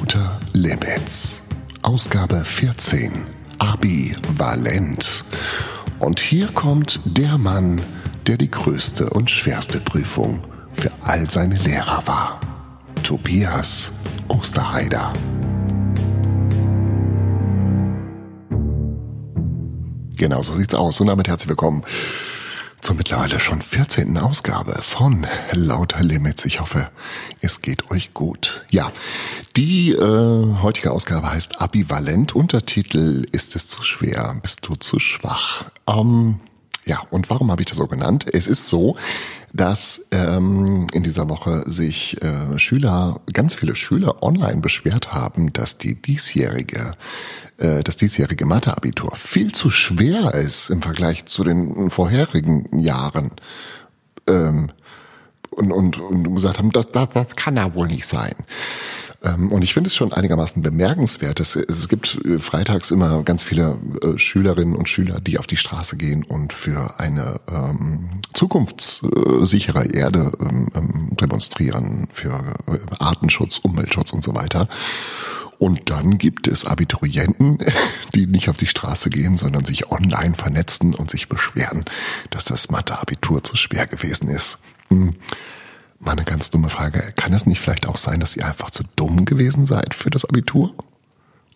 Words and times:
Outer 0.00 0.40
Limits. 0.54 1.42
Ausgabe 1.82 2.42
14. 2.42 3.26
Abivalent. 3.58 5.26
Und 5.98 6.20
hier 6.20 6.46
kommt 6.46 7.00
der 7.04 7.36
Mann, 7.36 7.82
der 8.26 8.38
die 8.38 8.50
größte 8.50 9.10
und 9.10 9.30
schwerste 9.30 9.78
Prüfung 9.78 10.40
für 10.72 10.90
all 11.02 11.30
seine 11.30 11.56
Lehrer 11.56 12.02
war. 12.06 12.40
Tobias 13.02 13.92
Osterheider. 14.28 15.12
Genau 20.16 20.42
so 20.42 20.54
sieht's 20.54 20.74
aus. 20.74 20.98
Und 21.00 21.08
damit 21.08 21.28
herzlich 21.28 21.50
willkommen 21.50 21.84
zur 22.80 22.96
mittlerweile 22.96 23.40
schon 23.40 23.62
14. 23.62 24.16
Ausgabe 24.18 24.72
von 24.82 25.26
Lauter 25.52 26.02
Limits. 26.02 26.44
Ich 26.44 26.60
hoffe, 26.60 26.90
es 27.40 27.62
geht 27.62 27.90
euch 27.90 28.14
gut. 28.14 28.64
Ja, 28.70 28.90
die 29.56 29.92
äh, 29.92 30.62
heutige 30.62 30.90
Ausgabe 30.90 31.30
heißt 31.32 31.60
Abivalent. 31.60 32.34
Untertitel 32.34 33.26
Ist 33.32 33.54
es 33.56 33.68
zu 33.68 33.82
schwer? 33.82 34.36
Bist 34.42 34.66
du 34.66 34.74
zu 34.76 34.98
schwach? 34.98 35.66
Ähm, 35.86 36.40
ja, 36.86 37.02
und 37.10 37.28
warum 37.28 37.50
habe 37.50 37.62
ich 37.62 37.68
das 37.68 37.76
so 37.76 37.86
genannt? 37.86 38.26
Es 38.32 38.46
ist 38.46 38.68
so, 38.68 38.96
dass 39.52 40.06
ähm, 40.10 40.86
in 40.92 41.02
dieser 41.02 41.28
Woche 41.28 41.64
sich 41.66 42.22
äh, 42.22 42.58
Schüler, 42.58 43.20
ganz 43.32 43.54
viele 43.54 43.76
Schüler 43.76 44.22
online 44.22 44.60
beschwert 44.60 45.12
haben, 45.12 45.52
dass 45.52 45.76
die 45.76 46.00
diesjährige 46.00 46.92
äh, 47.60 47.82
das 47.84 47.96
diesjährige 47.96 48.46
Matheabitur 48.46 49.14
viel 49.16 49.52
zu 49.52 49.70
schwer 49.70 50.34
ist 50.34 50.70
im 50.70 50.82
Vergleich 50.82 51.26
zu 51.26 51.44
den 51.44 51.90
vorherigen 51.90 52.78
Jahren. 52.78 53.32
Ähm, 54.26 54.72
und, 55.50 55.72
und, 55.72 55.98
und 55.98 56.34
gesagt 56.34 56.58
haben, 56.58 56.70
das, 56.70 56.90
das, 56.92 57.08
das 57.10 57.36
kann 57.36 57.56
ja 57.56 57.74
wohl 57.74 57.88
nicht 57.88 58.06
sein. 58.06 58.34
Ähm, 59.22 59.52
und 59.52 59.62
ich 59.62 59.74
finde 59.74 59.88
es 59.88 59.96
schon 59.96 60.12
einigermaßen 60.12 60.62
bemerkenswert. 60.62 61.40
Dass, 61.40 61.56
es 61.56 61.88
gibt 61.88 62.18
äh, 62.24 62.38
freitags 62.38 62.90
immer 62.90 63.22
ganz 63.22 63.42
viele 63.42 63.76
äh, 64.02 64.18
Schülerinnen 64.18 64.74
und 64.74 64.88
Schüler, 64.88 65.20
die 65.20 65.38
auf 65.38 65.46
die 65.46 65.56
Straße 65.56 65.96
gehen 65.96 66.24
und 66.24 66.52
für 66.52 66.98
eine 66.98 67.40
ähm, 67.50 68.20
zukunftssichere 68.34 69.86
Erde 69.86 70.32
ähm, 70.40 70.68
ähm 70.74 71.16
demonstrieren, 71.16 72.08
für 72.12 72.32
äh, 72.68 72.78
Artenschutz, 72.98 73.58
Umweltschutz 73.58 74.12
und 74.12 74.24
so 74.24 74.34
weiter. 74.34 74.68
Und 75.60 75.90
dann 75.90 76.16
gibt 76.16 76.48
es 76.48 76.64
Abiturienten, 76.64 77.58
die 78.14 78.26
nicht 78.26 78.48
auf 78.48 78.56
die 78.56 78.66
Straße 78.66 79.10
gehen, 79.10 79.36
sondern 79.36 79.66
sich 79.66 79.90
online 79.90 80.34
vernetzen 80.34 80.94
und 80.94 81.10
sich 81.10 81.28
beschweren, 81.28 81.84
dass 82.30 82.46
das 82.46 82.70
Mathe-Abitur 82.70 83.44
zu 83.44 83.56
schwer 83.56 83.86
gewesen 83.86 84.30
ist. 84.30 84.56
Hm. 84.88 85.16
Mal 85.98 86.16
ganz 86.24 86.48
dumme 86.48 86.70
Frage. 86.70 87.12
Kann 87.14 87.34
es 87.34 87.44
nicht 87.44 87.60
vielleicht 87.60 87.86
auch 87.86 87.98
sein, 87.98 88.20
dass 88.20 88.36
ihr 88.36 88.46
einfach 88.46 88.70
zu 88.70 88.84
dumm 88.96 89.26
gewesen 89.26 89.66
seid 89.66 89.94
für 89.94 90.08
das 90.08 90.24
Abitur? 90.24 90.72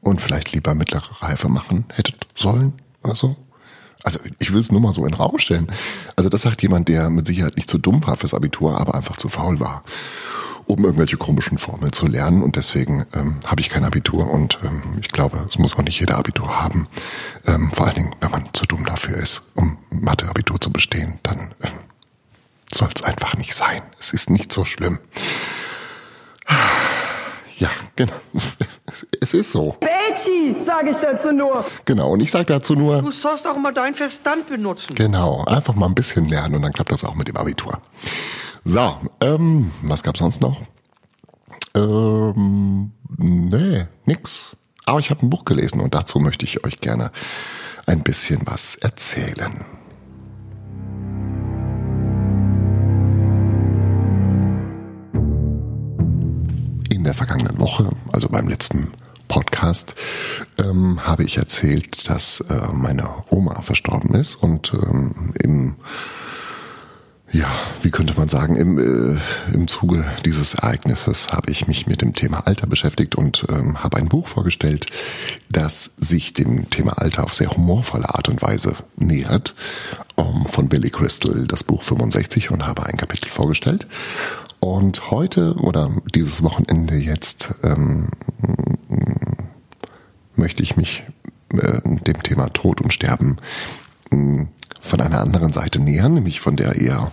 Und 0.02 0.20
vielleicht 0.20 0.52
lieber 0.52 0.74
mittlere 0.74 1.22
Reife 1.22 1.48
machen 1.48 1.86
hättet 1.94 2.26
sollen 2.34 2.74
oder 3.02 3.16
so? 3.16 3.36
Also 4.02 4.20
ich 4.38 4.52
will 4.52 4.60
es 4.60 4.70
nur 4.70 4.82
mal 4.82 4.92
so 4.92 5.06
in 5.06 5.12
den 5.12 5.18
Raum 5.18 5.38
stellen. 5.38 5.68
Also 6.14 6.28
das 6.28 6.42
sagt 6.42 6.60
jemand, 6.60 6.90
der 6.90 7.08
mit 7.08 7.26
Sicherheit 7.26 7.56
nicht 7.56 7.70
zu 7.70 7.78
dumm 7.78 8.06
war 8.06 8.18
fürs 8.18 8.34
Abitur, 8.34 8.78
aber 8.78 8.94
einfach 8.94 9.16
zu 9.16 9.30
faul 9.30 9.60
war 9.60 9.82
um 10.66 10.84
irgendwelche 10.84 11.16
komischen 11.16 11.58
Formeln 11.58 11.92
zu 11.92 12.06
lernen. 12.06 12.42
Und 12.42 12.56
deswegen 12.56 13.06
ähm, 13.14 13.36
habe 13.46 13.60
ich 13.60 13.68
kein 13.68 13.84
Abitur 13.84 14.30
und 14.30 14.58
ähm, 14.64 14.98
ich 15.00 15.08
glaube, 15.08 15.46
es 15.48 15.58
muss 15.58 15.76
auch 15.76 15.82
nicht 15.82 16.00
jeder 16.00 16.16
Abitur 16.16 16.60
haben. 16.62 16.86
Ähm, 17.46 17.70
vor 17.72 17.86
allen 17.86 17.96
Dingen, 17.96 18.16
wenn 18.20 18.30
man 18.30 18.44
zu 18.52 18.66
dumm 18.66 18.84
dafür 18.84 19.16
ist, 19.16 19.42
um 19.54 19.78
Mathe-Abitur 19.90 20.60
zu 20.60 20.70
bestehen, 20.70 21.18
dann 21.22 21.54
ähm, 21.62 21.72
soll 22.72 22.88
es 22.94 23.02
einfach 23.02 23.36
nicht 23.36 23.54
sein. 23.54 23.82
Es 23.98 24.12
ist 24.12 24.30
nicht 24.30 24.52
so 24.52 24.64
schlimm. 24.64 24.98
Ja, 27.58 27.70
genau. 27.94 28.14
Es 29.20 29.32
ist 29.32 29.52
so. 29.52 29.76
Betschi, 29.80 30.56
sage 30.60 30.90
ich 30.90 30.96
dazu 30.96 31.32
nur. 31.32 31.64
Genau, 31.84 32.10
und 32.10 32.20
ich 32.20 32.30
sage 32.30 32.46
dazu 32.46 32.74
nur. 32.74 33.00
Du 33.00 33.10
sollst 33.10 33.46
auch 33.46 33.56
mal 33.56 33.72
deinen 33.72 33.94
Verstand 33.94 34.48
benutzen. 34.48 34.94
Genau, 34.94 35.44
einfach 35.44 35.74
mal 35.74 35.86
ein 35.86 35.94
bisschen 35.94 36.28
lernen 36.28 36.56
und 36.56 36.62
dann 36.62 36.72
klappt 36.72 36.92
das 36.92 37.04
auch 37.04 37.14
mit 37.14 37.28
dem 37.28 37.36
Abitur. 37.36 37.80
So, 38.66 38.98
ähm, 39.20 39.70
was 39.82 40.02
gab's 40.02 40.20
sonst 40.20 40.40
noch? 40.40 40.58
Ähm, 41.74 42.92
nee, 43.18 43.86
nix. 44.06 44.56
Aber 44.86 45.00
ich 45.00 45.10
habe 45.10 45.24
ein 45.24 45.30
Buch 45.30 45.44
gelesen 45.44 45.80
und 45.80 45.94
dazu 45.94 46.18
möchte 46.18 46.46
ich 46.46 46.64
euch 46.64 46.80
gerne 46.80 47.10
ein 47.84 48.02
bisschen 48.02 48.40
was 48.46 48.76
erzählen. 48.76 49.64
In 56.88 57.04
der 57.04 57.12
vergangenen 57.12 57.58
Woche, 57.58 57.90
also 58.12 58.30
beim 58.30 58.48
letzten 58.48 58.92
Podcast, 59.28 59.94
ähm, 60.58 61.06
habe 61.06 61.24
ich 61.24 61.36
erzählt, 61.36 62.08
dass 62.08 62.40
äh, 62.40 62.68
meine 62.72 63.10
Oma 63.28 63.60
verstorben 63.60 64.14
ist 64.14 64.36
und 64.36 64.72
ähm, 64.72 65.34
im 65.42 65.76
ja, 67.34 67.50
wie 67.82 67.90
könnte 67.90 68.14
man 68.16 68.28
sagen, 68.28 68.54
im, 68.54 68.78
äh, 68.78 69.18
im 69.52 69.66
Zuge 69.66 70.04
dieses 70.24 70.54
Ereignisses 70.54 71.32
habe 71.32 71.50
ich 71.50 71.66
mich 71.66 71.88
mit 71.88 72.00
dem 72.00 72.12
Thema 72.12 72.46
Alter 72.46 72.68
beschäftigt 72.68 73.16
und 73.16 73.44
ähm, 73.50 73.82
habe 73.82 73.96
ein 73.96 74.08
Buch 74.08 74.28
vorgestellt, 74.28 74.86
das 75.48 75.90
sich 75.96 76.32
dem 76.32 76.70
Thema 76.70 76.92
Alter 76.92 77.24
auf 77.24 77.34
sehr 77.34 77.50
humorvolle 77.50 78.08
Art 78.08 78.28
und 78.28 78.40
Weise 78.40 78.76
nähert, 78.96 79.56
um, 80.14 80.46
von 80.46 80.68
Billy 80.68 80.90
Crystal, 80.90 81.44
das 81.48 81.64
Buch 81.64 81.82
65 81.82 82.52
und 82.52 82.68
habe 82.68 82.86
ein 82.86 82.96
Kapitel 82.96 83.28
vorgestellt. 83.28 83.88
Und 84.60 85.10
heute 85.10 85.56
oder 85.56 85.90
dieses 86.14 86.40
Wochenende 86.44 86.94
jetzt 86.94 87.52
ähm, 87.64 88.10
möchte 90.36 90.62
ich 90.62 90.76
mich 90.76 91.02
äh, 91.52 91.80
dem 91.82 92.22
Thema 92.22 92.48
Tod 92.50 92.80
und 92.80 92.92
Sterben 92.92 93.38
äh, 94.12 94.46
von 94.80 95.00
einer 95.00 95.20
anderen 95.20 95.52
Seite 95.52 95.80
nähern, 95.80 96.14
nämlich 96.14 96.40
von 96.40 96.56
der 96.56 96.76
eher 96.76 97.10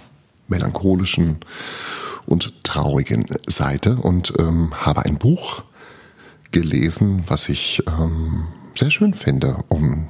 melancholischen 0.51 1.37
und 2.27 2.63
traurigen 2.63 3.25
Seite 3.47 3.95
und 3.95 4.33
ähm, 4.37 4.73
habe 4.79 5.05
ein 5.05 5.17
Buch 5.17 5.63
gelesen, 6.51 7.23
was 7.27 7.49
ich 7.49 7.81
ähm, 7.87 8.47
sehr 8.75 8.91
schön 8.91 9.13
finde, 9.13 9.57
um 9.69 10.07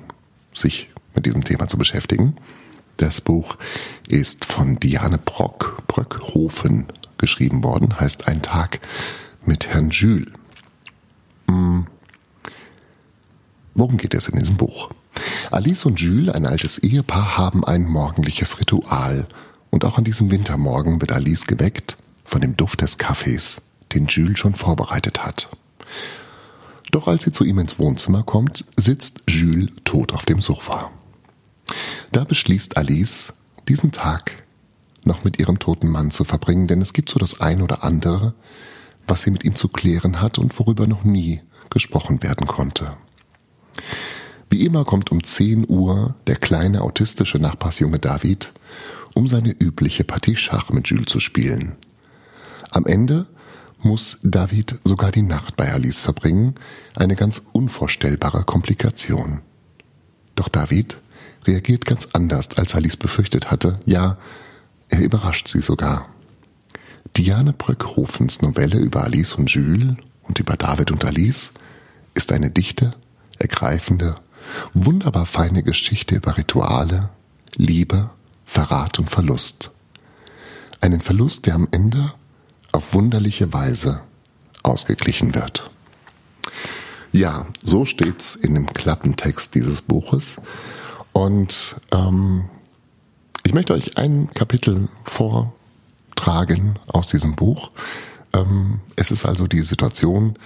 sich 0.53 0.89
mit 1.15 1.25
diesem 1.25 1.43
Thema 1.43 1.67
zu 1.67 1.77
beschäftigen. 1.77 2.35
Das 2.97 3.21
Buch 3.21 3.57
ist 4.07 4.45
von 4.45 4.79
Diane 4.79 5.17
Brock, 5.17 5.77
Bröckhofen 5.87 6.87
geschrieben 7.17 7.63
worden, 7.63 7.99
heißt 7.99 8.27
Ein 8.27 8.41
Tag 8.41 8.79
mit 9.45 9.67
Herrn 9.67 9.89
Jules. 9.89 10.31
Hm. 11.47 11.87
Worum 13.73 13.97
geht 13.97 14.13
es 14.13 14.27
in 14.27 14.37
diesem 14.37 14.57
Buch? 14.57 14.89
Alice 15.51 15.85
und 15.85 15.99
Jules, 15.99 16.33
ein 16.33 16.45
altes 16.45 16.77
Ehepaar, 16.79 17.37
haben 17.37 17.63
ein 17.63 17.85
morgendliches 17.85 18.59
Ritual 18.59 19.27
und 19.71 19.85
auch 19.85 19.97
an 19.97 20.03
diesem 20.03 20.29
Wintermorgen 20.29 21.01
wird 21.01 21.11
Alice 21.11 21.47
geweckt 21.47 21.97
von 22.23 22.41
dem 22.41 22.55
Duft 22.55 22.81
des 22.81 22.99
Kaffees, 22.99 23.61
den 23.93 24.05
Jules 24.05 24.37
schon 24.37 24.53
vorbereitet 24.53 25.23
hat. 25.23 25.49
Doch 26.91 27.07
als 27.07 27.23
sie 27.23 27.31
zu 27.31 27.43
ihm 27.45 27.57
ins 27.57 27.79
Wohnzimmer 27.79 28.21
kommt, 28.23 28.65
sitzt 28.77 29.23
Jules 29.27 29.71
tot 29.85 30.13
auf 30.13 30.25
dem 30.25 30.41
Sofa. 30.41 30.91
Da 32.11 32.25
beschließt 32.25 32.77
Alice, 32.77 33.33
diesen 33.67 33.91
Tag 33.91 34.43
noch 35.03 35.23
mit 35.23 35.39
ihrem 35.39 35.57
toten 35.57 35.89
Mann 35.89 36.11
zu 36.11 36.25
verbringen, 36.25 36.67
denn 36.67 36.81
es 36.81 36.93
gibt 36.93 37.09
so 37.09 37.17
das 37.17 37.39
ein 37.39 37.61
oder 37.61 37.83
andere, 37.83 38.33
was 39.07 39.23
sie 39.23 39.31
mit 39.31 39.43
ihm 39.45 39.55
zu 39.55 39.67
klären 39.67 40.21
hat 40.21 40.37
und 40.37 40.57
worüber 40.59 40.85
noch 40.85 41.03
nie 41.03 41.41
gesprochen 41.69 42.21
werden 42.21 42.45
konnte. 42.45 42.97
Wie 44.49 44.65
immer 44.65 44.83
kommt 44.83 45.11
um 45.11 45.23
10 45.23 45.65
Uhr 45.69 46.15
der 46.27 46.35
kleine 46.35 46.81
autistische 46.81 47.39
Nachbarsjunge 47.39 47.99
David 47.99 48.51
um 49.13 49.27
seine 49.27 49.51
übliche 49.51 50.03
Partie 50.03 50.35
Schach 50.35 50.69
mit 50.69 50.87
Jules 50.87 51.07
zu 51.07 51.19
spielen. 51.19 51.75
Am 52.71 52.85
Ende 52.85 53.27
muss 53.83 54.19
David 54.23 54.79
sogar 54.83 55.11
die 55.11 55.23
Nacht 55.23 55.55
bei 55.55 55.71
Alice 55.71 56.01
verbringen, 56.01 56.55
eine 56.95 57.15
ganz 57.15 57.41
unvorstellbare 57.51 58.43
Komplikation. 58.43 59.41
Doch 60.35 60.49
David 60.49 60.97
reagiert 61.45 61.85
ganz 61.85 62.09
anders, 62.13 62.49
als 62.57 62.75
Alice 62.75 62.97
befürchtet 62.97 63.51
hatte, 63.51 63.79
ja, 63.85 64.17
er 64.89 65.01
überrascht 65.01 65.47
sie 65.47 65.61
sogar. 65.61 66.07
Diane 67.17 67.53
Bröckhofens 67.53 68.41
Novelle 68.41 68.77
über 68.77 69.03
Alice 69.03 69.33
und 69.33 69.49
Jules 69.49 69.95
und 70.23 70.39
über 70.39 70.55
David 70.55 70.91
und 70.91 71.03
Alice 71.03 71.51
ist 72.13 72.31
eine 72.31 72.51
dichte, 72.51 72.91
ergreifende, 73.39 74.15
wunderbar 74.73 75.25
feine 75.25 75.63
Geschichte 75.63 76.15
über 76.15 76.37
Rituale, 76.37 77.09
Liebe 77.55 78.09
Verrat 78.51 78.99
und 78.99 79.09
Verlust. 79.09 79.71
Einen 80.81 80.99
Verlust, 80.99 81.47
der 81.47 81.55
am 81.55 81.69
Ende 81.71 82.13
auf 82.73 82.93
wunderliche 82.93 83.53
Weise 83.53 84.01
ausgeglichen 84.61 85.33
wird. 85.33 85.71
Ja, 87.13 87.47
so 87.63 87.85
steht's 87.85 88.35
in 88.35 88.53
dem 88.53 88.65
Klappentext 88.65 89.55
dieses 89.55 89.81
Buches. 89.81 90.41
Und 91.13 91.77
ähm, 91.93 92.49
ich 93.43 93.53
möchte 93.53 93.73
euch 93.73 93.97
ein 93.97 94.29
Kapitel 94.33 94.89
vortragen 95.05 96.77
aus 96.87 97.07
diesem 97.07 97.37
Buch. 97.37 97.71
Ähm, 98.33 98.81
es 98.97 99.11
ist 99.11 99.25
also 99.25 99.47
die 99.47 99.61
Situation, 99.61 100.37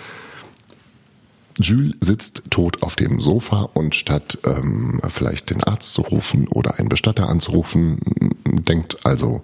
Jules 1.60 1.96
sitzt 2.02 2.44
tot 2.50 2.84
auf 2.84 2.96
dem 2.96 3.22
Sofa 3.22 3.62
und 3.74 3.96
statt 3.96 4.40
ähm, 4.44 5.00
vielleicht 5.10 5.50
den 5.50 5.64
Arzt 5.64 5.94
zu 5.94 6.02
rufen 6.02 6.48
oder 6.48 6.80
einen 6.80 6.90
Bestatter 6.90 7.30
anzurufen, 7.30 8.00
denkt 8.44 9.06
also 9.06 9.42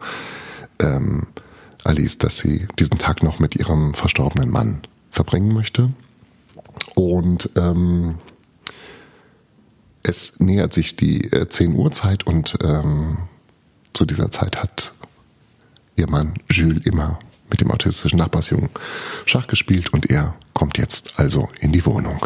ähm, 0.80 1.28
Alice, 1.84 2.18
dass 2.18 2.38
sie 2.38 2.68
diesen 2.78 2.98
Tag 2.98 3.24
noch 3.24 3.40
mit 3.40 3.56
ihrem 3.56 3.94
verstorbenen 3.94 4.50
Mann 4.50 4.82
verbringen 5.10 5.54
möchte. 5.54 5.92
Und 6.96 7.50
ähm, 7.56 8.16
es 10.04 10.40
nähert 10.40 10.74
sich 10.74 10.96
die 10.96 11.32
äh, 11.32 11.48
10 11.48 11.76
Uhr 11.76 11.92
Zeit 11.92 12.26
und 12.26 12.58
ähm, 12.64 13.18
zu 13.94 14.06
dieser 14.06 14.32
Zeit 14.32 14.62
hat 14.62 14.94
ihr 15.96 16.10
Mann 16.10 16.34
Jules 16.50 16.86
immer 16.86 17.20
mit 17.52 17.62
dem 17.62 17.70
autistischen 17.70 18.18
Nachbarsjungen 18.18 18.70
Schach 19.26 19.48
gespielt 19.48 19.94
und 19.94 20.10
er 20.10 20.36
kommt 20.54 20.78
jetzt 20.78 21.20
also 21.20 21.50
in 21.60 21.72
die 21.72 21.86
Wohnung. 21.86 22.26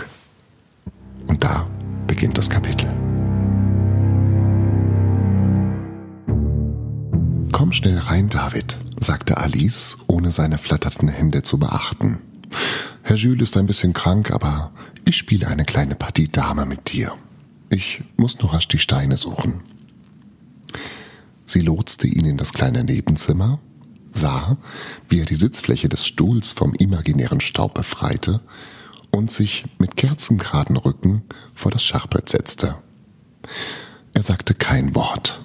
Und 1.27 1.43
da 1.43 1.67
beginnt 2.07 2.37
das 2.37 2.49
Kapitel. 2.49 2.87
Komm 7.51 7.71
schnell 7.71 7.97
rein, 7.97 8.29
David, 8.29 8.77
sagte 8.99 9.37
Alice, 9.37 9.97
ohne 10.07 10.31
seine 10.31 10.57
flatternden 10.57 11.07
Hände 11.07 11.41
zu 11.41 11.57
beachten. 11.57 12.19
Herr 13.01 13.15
Jules 13.15 13.49
ist 13.49 13.57
ein 13.57 13.65
bisschen 13.65 13.93
krank, 13.93 14.31
aber 14.31 14.71
ich 15.05 15.17
spiele 15.17 15.47
eine 15.47 15.65
kleine 15.65 15.95
Partie 15.95 16.27
Dame 16.27 16.65
mit 16.65 16.91
dir. 16.91 17.13
Ich 17.69 18.03
muss 18.17 18.39
nur 18.39 18.53
rasch 18.53 18.67
die 18.67 18.79
Steine 18.79 19.17
suchen. 19.17 19.61
Sie 21.45 21.61
lotste 21.61 22.07
ihn 22.07 22.25
in 22.25 22.37
das 22.37 22.53
kleine 22.53 22.83
Nebenzimmer, 22.83 23.59
sah, 24.17 24.57
wie 25.09 25.19
er 25.19 25.25
die 25.25 25.35
Sitzfläche 25.35 25.89
des 25.89 26.05
Stuhls 26.05 26.51
vom 26.51 26.73
imaginären 26.73 27.41
Staub 27.41 27.73
befreite 27.73 28.41
und 29.11 29.31
sich 29.31 29.65
mit 29.77 29.95
kerzengeraden 29.95 30.77
Rücken 30.77 31.23
vor 31.53 31.71
das 31.71 31.83
Schachbrett 31.83 32.29
setzte. 32.29 32.75
Er 34.13 34.23
sagte 34.23 34.53
kein 34.53 34.95
Wort. 34.95 35.41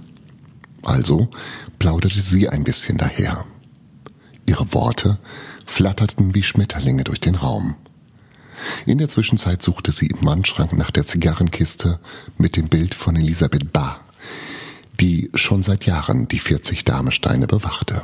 Also 0.83 1.29
plauderte 1.79 2.23
sie 2.23 2.49
ein 2.49 2.65
bisschen 2.65 2.99
daher. 2.99 3.45
Ihre 4.47 4.73
Worte 4.73 5.19
flatterten 5.65 6.35
wie 6.35 6.43
Schmetterlinge 6.43 7.05
durch 7.05 7.21
den 7.21 7.35
Raum. 7.35 7.77
In 8.87 8.99
der 8.99 9.09
Zwischenzeit 9.09 9.63
suchte 9.63 9.93
sie 9.93 10.07
im 10.07 10.27
Wandschrank 10.27 10.73
nach 10.73 10.91
der 10.91 11.07
Zigarrenkiste 11.07 12.01
mit 12.37 12.57
dem 12.57 12.69
Bild 12.69 12.95
von 12.95 13.17
Elisabeth 13.17 13.73
Barr, 13.73 14.01
die 15.01 15.31
schon 15.35 15.63
seit 15.63 15.87
Jahren 15.87 16.29
die 16.29 16.39
40 16.39 16.85
Damesteine 16.85 17.47
bewachte. 17.47 18.03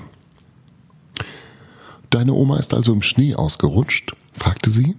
Deine 2.16 2.32
Oma 2.32 2.58
ist 2.58 2.72
also 2.72 2.94
im 2.94 3.02
Schnee 3.02 3.34
ausgerutscht? 3.34 4.16
fragte 4.32 4.70
sie. 4.70 4.96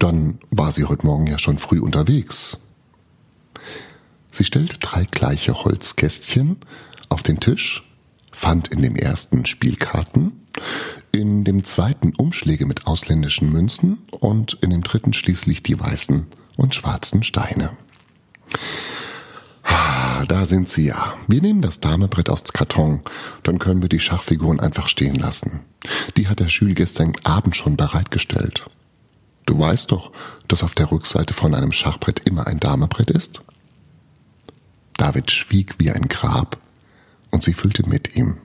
Dann 0.00 0.40
war 0.50 0.72
sie 0.72 0.86
heute 0.86 1.06
Morgen 1.06 1.28
ja 1.28 1.38
schon 1.38 1.56
früh 1.56 1.78
unterwegs. 1.78 2.58
Sie 4.28 4.44
stellte 4.44 4.78
drei 4.78 5.04
gleiche 5.04 5.62
Holzkästchen 5.62 6.56
auf 7.10 7.22
den 7.22 7.38
Tisch, 7.38 7.88
fand 8.32 8.66
in 8.66 8.82
dem 8.82 8.96
ersten 8.96 9.46
Spielkarten, 9.46 10.32
in 11.12 11.44
dem 11.44 11.62
zweiten 11.62 12.12
Umschläge 12.16 12.66
mit 12.66 12.88
ausländischen 12.88 13.52
Münzen 13.52 13.98
und 14.10 14.54
in 14.62 14.70
dem 14.70 14.82
dritten 14.82 15.12
schließlich 15.12 15.62
die 15.62 15.78
weißen 15.78 16.26
und 16.56 16.74
schwarzen 16.74 17.22
Steine. 17.22 17.70
Da 20.30 20.44
sind 20.44 20.68
sie 20.68 20.86
ja. 20.86 21.14
Wir 21.26 21.42
nehmen 21.42 21.60
das 21.60 21.80
Damebrett 21.80 22.30
aus 22.30 22.44
Karton, 22.44 23.00
dann 23.42 23.58
können 23.58 23.82
wir 23.82 23.88
die 23.88 23.98
Schachfiguren 23.98 24.60
einfach 24.60 24.86
stehen 24.86 25.16
lassen. 25.16 25.58
Die 26.16 26.28
hat 26.28 26.38
der 26.38 26.48
Schül 26.48 26.74
gestern 26.74 27.14
Abend 27.24 27.56
schon 27.56 27.76
bereitgestellt. 27.76 28.66
Du 29.44 29.58
weißt 29.58 29.90
doch, 29.90 30.12
dass 30.46 30.62
auf 30.62 30.76
der 30.76 30.92
Rückseite 30.92 31.34
von 31.34 31.52
einem 31.52 31.72
Schachbrett 31.72 32.20
immer 32.28 32.46
ein 32.46 32.60
Damebrett 32.60 33.10
ist? 33.10 33.42
David 34.96 35.32
schwieg 35.32 35.74
wie 35.78 35.90
ein 35.90 36.06
Grab 36.06 36.58
und 37.32 37.42
sie 37.42 37.52
fühlte 37.52 37.88
mit 37.88 38.14
ihm. 38.14 38.36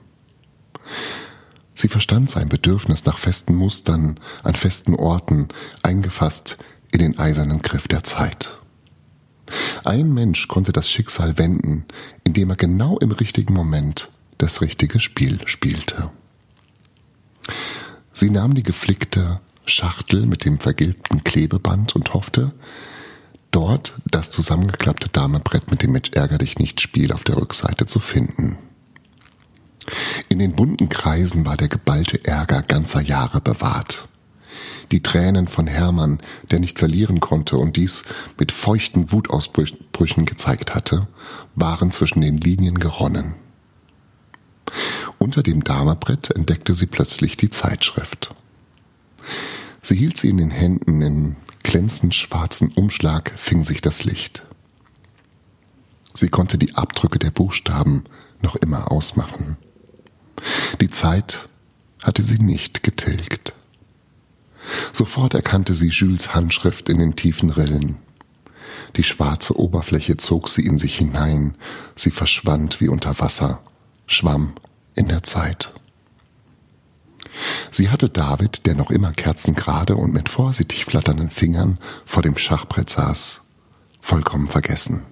Sie 1.76 1.86
verstand 1.86 2.30
sein 2.30 2.48
Bedürfnis 2.48 3.04
nach 3.04 3.18
festen 3.18 3.54
Mustern, 3.54 4.18
an 4.42 4.56
festen 4.56 4.96
Orten, 4.96 5.46
eingefasst 5.84 6.58
in 6.90 6.98
den 6.98 7.16
eisernen 7.16 7.62
Griff 7.62 7.86
der 7.86 8.02
Zeit. 8.02 8.56
Ein 9.84 10.12
Mensch 10.12 10.48
konnte 10.48 10.72
das 10.72 10.90
Schicksal 10.90 11.38
wenden, 11.38 11.84
indem 12.24 12.50
er 12.50 12.56
genau 12.56 12.98
im 12.98 13.12
richtigen 13.12 13.54
Moment 13.54 14.10
das 14.38 14.60
richtige 14.60 15.00
Spiel 15.00 15.46
spielte. 15.46 16.10
Sie 18.12 18.30
nahm 18.30 18.54
die 18.54 18.62
geflickte 18.62 19.40
Schachtel 19.64 20.26
mit 20.26 20.44
dem 20.44 20.58
vergilbten 20.58 21.24
Klebeband 21.24 21.94
und 21.94 22.14
hoffte, 22.14 22.52
dort 23.50 23.94
das 24.06 24.30
zusammengeklappte 24.30 25.08
Damebrett 25.08 25.70
mit 25.70 25.82
dem 25.82 25.92
Mensch 25.92 26.10
ärger 26.12 26.38
dich 26.38 26.58
nicht 26.58 26.80
Spiel 26.80 27.12
auf 27.12 27.24
der 27.24 27.36
Rückseite 27.36 27.86
zu 27.86 28.00
finden. 28.00 28.58
In 30.28 30.38
den 30.38 30.56
bunten 30.56 30.88
Kreisen 30.88 31.46
war 31.46 31.56
der 31.56 31.68
geballte 31.68 32.24
Ärger 32.24 32.62
ganzer 32.62 33.00
Jahre 33.00 33.40
bewahrt. 33.40 34.08
Die 34.92 35.02
Tränen 35.02 35.48
von 35.48 35.66
Hermann, 35.66 36.20
der 36.50 36.60
nicht 36.60 36.78
verlieren 36.78 37.20
konnte 37.20 37.56
und 37.56 37.76
dies 37.76 38.04
mit 38.38 38.52
feuchten 38.52 39.10
Wutausbrüchen 39.10 40.26
gezeigt 40.26 40.74
hatte, 40.74 41.08
waren 41.54 41.90
zwischen 41.90 42.20
den 42.20 42.38
Linien 42.38 42.78
geronnen. 42.78 43.34
Unter 45.18 45.42
dem 45.42 45.64
Damerbrett 45.64 46.30
entdeckte 46.30 46.74
sie 46.74 46.86
plötzlich 46.86 47.36
die 47.36 47.50
Zeitschrift. 47.50 48.34
Sie 49.82 49.96
hielt 49.96 50.18
sie 50.18 50.28
in 50.28 50.36
den 50.36 50.50
Händen, 50.50 51.02
im 51.02 51.36
glänzend 51.62 52.14
schwarzen 52.14 52.72
Umschlag 52.72 53.32
fing 53.36 53.64
sich 53.64 53.80
das 53.80 54.04
Licht. 54.04 54.44
Sie 56.14 56.28
konnte 56.28 56.58
die 56.58 56.74
Abdrücke 56.74 57.18
der 57.18 57.30
Buchstaben 57.30 58.04
noch 58.40 58.56
immer 58.56 58.90
ausmachen. 58.90 59.56
Die 60.80 60.90
Zeit 60.90 61.48
hatte 62.02 62.22
sie 62.22 62.38
nicht 62.38 62.82
getilgt. 62.82 63.52
Sofort 64.92 65.34
erkannte 65.34 65.74
sie 65.74 65.88
Jules 65.88 66.34
Handschrift 66.34 66.88
in 66.88 66.98
den 66.98 67.16
tiefen 67.16 67.50
Rillen. 67.50 67.98
Die 68.96 69.02
schwarze 69.02 69.58
Oberfläche 69.58 70.16
zog 70.16 70.48
sie 70.48 70.62
in 70.62 70.78
sich 70.78 70.96
hinein, 70.96 71.54
sie 71.94 72.10
verschwand 72.10 72.80
wie 72.80 72.88
unter 72.88 73.18
Wasser, 73.20 73.60
schwamm 74.06 74.52
in 74.94 75.08
der 75.08 75.22
Zeit. 75.22 75.72
Sie 77.70 77.90
hatte 77.90 78.08
David, 78.08 78.66
der 78.66 78.74
noch 78.74 78.90
immer 78.90 79.12
kerzengerade 79.12 79.96
und 79.96 80.12
mit 80.12 80.28
vorsichtig 80.28 80.86
flatternden 80.86 81.30
Fingern 81.30 81.78
vor 82.06 82.22
dem 82.22 82.38
Schachbrett 82.38 82.88
saß, 82.88 83.42
vollkommen 84.00 84.48
vergessen 84.48 85.02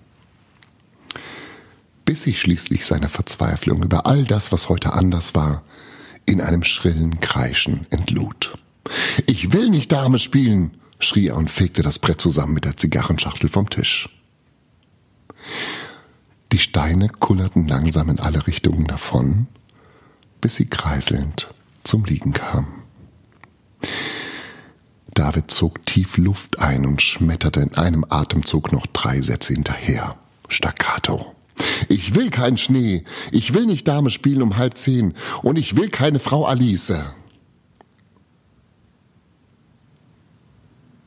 bis 2.04 2.22
sich 2.22 2.40
schließlich 2.40 2.84
seine 2.84 3.08
Verzweiflung 3.08 3.82
über 3.82 4.06
all 4.06 4.24
das, 4.24 4.52
was 4.52 4.68
heute 4.68 4.92
anders 4.92 5.34
war, 5.34 5.62
in 6.26 6.40
einem 6.40 6.64
schrillen 6.64 7.20
Kreischen 7.20 7.86
entlud. 7.90 8.58
Ich 9.26 9.52
will 9.52 9.70
nicht 9.70 9.92
Dame 9.92 10.18
spielen, 10.18 10.76
schrie 10.98 11.28
er 11.28 11.36
und 11.36 11.50
fegte 11.50 11.82
das 11.82 11.98
Brett 11.98 12.20
zusammen 12.20 12.54
mit 12.54 12.64
der 12.64 12.76
Zigarrenschachtel 12.76 13.48
vom 13.48 13.70
Tisch. 13.70 14.08
Die 16.52 16.58
Steine 16.58 17.08
kullerten 17.08 17.66
langsam 17.66 18.10
in 18.10 18.20
alle 18.20 18.46
Richtungen 18.46 18.86
davon, 18.86 19.46
bis 20.40 20.56
sie 20.56 20.66
kreiselnd 20.66 21.52
zum 21.82 22.04
Liegen 22.04 22.32
kamen. 22.32 22.82
David 25.14 25.50
zog 25.50 25.84
tief 25.86 26.16
Luft 26.16 26.58
ein 26.58 26.86
und 26.86 27.00
schmetterte 27.00 27.60
in 27.60 27.74
einem 27.74 28.04
Atemzug 28.08 28.72
noch 28.72 28.86
drei 28.86 29.20
Sätze 29.20 29.54
hinterher. 29.54 30.16
Staccato. 30.48 31.34
Ich 31.88 32.14
will 32.14 32.30
keinen 32.30 32.58
Schnee. 32.58 33.04
Ich 33.30 33.54
will 33.54 33.66
nicht 33.66 33.86
Dame 33.86 34.10
spielen 34.10 34.42
um 34.42 34.56
halb 34.56 34.76
zehn. 34.76 35.14
Und 35.42 35.58
ich 35.58 35.76
will 35.76 35.88
keine 35.88 36.18
Frau 36.18 36.44
Alice. 36.44 36.92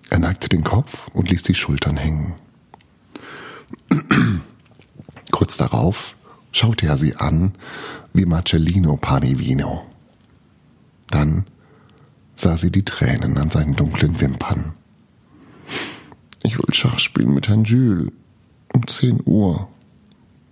Er 0.10 0.20
neigte 0.20 0.50
den 0.50 0.64
Kopf 0.64 1.08
und 1.14 1.30
ließ 1.30 1.44
die 1.44 1.56
Schultern 1.56 1.98
hängen. 1.98 2.36
Kurz 5.32 5.58
darauf 5.58 6.16
schaute 6.52 6.88
er 6.88 6.98
sie 6.98 7.16
an 7.16 7.54
wie 8.14 8.26
Marcellino 8.26 8.98
Panivino. 8.98 9.86
Dann 11.10 11.46
sah 12.36 12.58
sie 12.58 12.72
die 12.72 12.86
Tränen 12.86 13.38
an 13.38 13.50
seinen 13.50 13.76
dunklen 13.76 14.20
Wimpern. 14.22 14.74
Ich 16.44 16.58
will 16.58 16.74
Schach 16.74 17.00
spielen 17.00 17.34
mit 17.34 17.48
Herrn 17.48 17.64
Jules 17.64 18.12
um 18.74 18.88
zehn 18.88 19.22
Uhr 19.26 19.68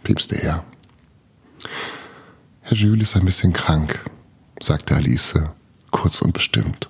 piepste 0.04 0.36
er. 0.42 0.64
Herr 2.62 2.78
Jules 2.78 3.10
ist 3.10 3.16
ein 3.16 3.26
bisschen 3.26 3.54
krank, 3.54 4.00
sagte 4.62 4.96
Alice, 4.96 5.40
kurz 5.92 6.22
und 6.22 6.34
bestimmt. 6.34 6.90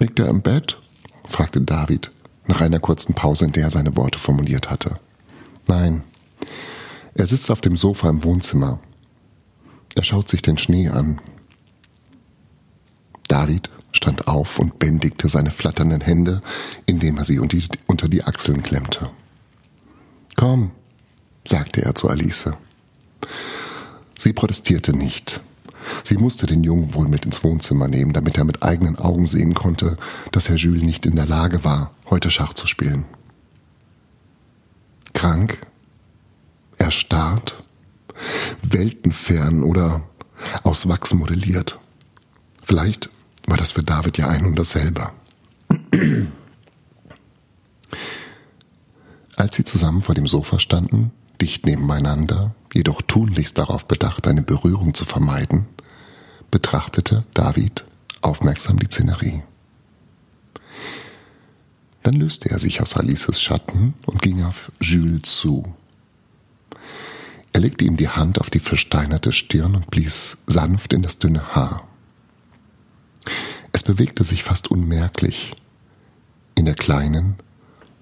Liegt 0.00 0.18
er 0.18 0.28
im 0.28 0.40
Bett? 0.40 0.78
fragte 1.26 1.60
David, 1.60 2.10
nach 2.46 2.60
einer 2.60 2.80
kurzen 2.80 3.14
Pause, 3.14 3.44
in 3.44 3.52
der 3.52 3.64
er 3.64 3.70
seine 3.70 3.96
Worte 3.96 4.18
formuliert 4.18 4.70
hatte. 4.70 4.98
Nein, 5.68 6.02
er 7.14 7.26
sitzt 7.26 7.50
auf 7.50 7.60
dem 7.60 7.76
Sofa 7.76 8.08
im 8.08 8.24
Wohnzimmer. 8.24 8.80
Er 9.94 10.02
schaut 10.02 10.30
sich 10.30 10.40
den 10.40 10.56
Schnee 10.56 10.88
an. 10.88 11.20
David 13.28 13.68
stand 13.92 14.26
auf 14.26 14.58
und 14.58 14.78
bändigte 14.78 15.28
seine 15.28 15.50
flatternden 15.50 16.00
Hände, 16.00 16.40
indem 16.86 17.18
er 17.18 17.24
sie 17.24 17.38
unter 17.38 18.08
die 18.08 18.24
Achseln 18.24 18.62
klemmte. 18.62 19.10
Komm, 20.34 20.70
sagte 21.46 21.82
er 21.82 21.94
zu 21.94 22.08
Alice. 22.08 22.50
Sie 24.18 24.32
protestierte 24.32 24.96
nicht. 24.96 25.42
Sie 26.04 26.16
musste 26.16 26.46
den 26.46 26.64
Jungen 26.64 26.94
wohl 26.94 27.08
mit 27.08 27.24
ins 27.24 27.42
Wohnzimmer 27.44 27.88
nehmen, 27.88 28.12
damit 28.12 28.38
er 28.38 28.44
mit 28.44 28.62
eigenen 28.62 28.96
Augen 28.98 29.26
sehen 29.26 29.54
konnte, 29.54 29.96
dass 30.32 30.48
Herr 30.48 30.56
Jules 30.56 30.82
nicht 30.82 31.06
in 31.06 31.16
der 31.16 31.26
Lage 31.26 31.64
war, 31.64 31.92
heute 32.08 32.30
Schach 32.30 32.54
zu 32.54 32.66
spielen. 32.66 33.04
Krank? 35.12 35.58
Erstarrt? 36.76 37.62
Weltenfern 38.62 39.62
oder 39.62 40.02
aus 40.62 40.88
Wachs 40.88 41.12
modelliert? 41.14 41.78
Vielleicht 42.64 43.10
war 43.46 43.56
das 43.56 43.72
für 43.72 43.82
David 43.82 44.18
ja 44.18 44.28
ein 44.28 44.44
und 44.44 44.58
dasselbe. 44.58 45.10
Als 49.36 49.56
sie 49.56 49.64
zusammen 49.64 50.02
vor 50.02 50.14
dem 50.14 50.26
Sofa 50.26 50.58
standen, 50.58 51.12
dicht 51.40 51.66
nebeneinander, 51.66 52.54
jedoch 52.74 53.02
tunlichst 53.02 53.58
darauf 53.58 53.86
bedacht, 53.86 54.28
eine 54.28 54.42
Berührung 54.42 54.94
zu 54.94 55.04
vermeiden, 55.04 55.66
betrachtete 56.50 57.24
David 57.34 57.84
aufmerksam 58.22 58.78
die 58.78 58.86
Szenerie. 58.86 59.42
Dann 62.02 62.14
löste 62.14 62.50
er 62.50 62.58
sich 62.58 62.80
aus 62.80 62.96
Alices 62.96 63.40
Schatten 63.40 63.94
und 64.06 64.22
ging 64.22 64.42
auf 64.42 64.72
Jules 64.80 65.22
zu. 65.22 65.74
Er 67.52 67.60
legte 67.60 67.84
ihm 67.84 67.96
die 67.96 68.08
Hand 68.08 68.40
auf 68.40 68.48
die 68.48 68.60
versteinerte 68.60 69.32
Stirn 69.32 69.74
und 69.74 69.90
blies 69.90 70.38
sanft 70.46 70.92
in 70.92 71.02
das 71.02 71.18
dünne 71.18 71.54
Haar. 71.54 71.86
Es 73.72 73.82
bewegte 73.82 74.24
sich 74.24 74.42
fast 74.42 74.70
unmerklich 74.70 75.54
in 76.54 76.64
der 76.64 76.74
kleinen, 76.74 77.36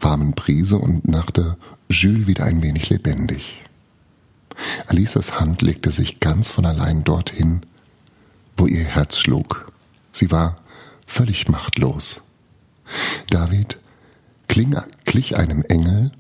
warmen 0.00 0.33
Brise 0.33 0.78
und 0.78 1.09
machte 1.09 1.57
Jules 1.88 2.26
wieder 2.26 2.45
ein 2.45 2.62
wenig 2.62 2.90
lebendig. 2.90 3.62
Alices 4.87 5.38
Hand 5.40 5.62
legte 5.62 5.93
sich 5.93 6.21
ganz 6.21 6.50
von 6.50 6.67
allein 6.67 7.05
dorthin, 7.05 7.62
wo 8.59 8.67
ihr 8.67 8.85
Herz 8.85 9.19
schlug. 9.19 9.73
Sie 10.12 10.31
war 10.31 10.57
völlig 11.07 11.49
machtlos. 11.49 12.21
David 13.31 13.79
kling, 14.49 14.77
glich 15.05 15.37
einem 15.37 15.62
Engel, 15.62 16.12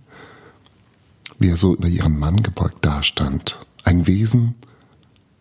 wie 1.38 1.50
er 1.50 1.56
so 1.56 1.74
über 1.74 1.88
ihren 1.88 2.18
Mann 2.18 2.42
gebeugt 2.42 2.84
dastand. 2.84 3.58
Ein 3.84 4.06
Wesen 4.06 4.54